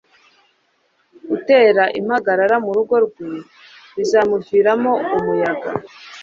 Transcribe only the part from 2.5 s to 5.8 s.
mu rugo rwe, bizamuviramo umuyaga